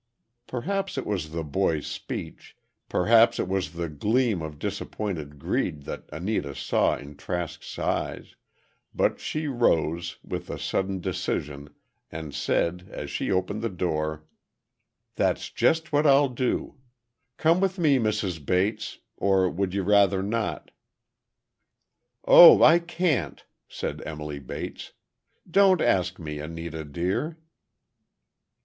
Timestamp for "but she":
8.95-9.45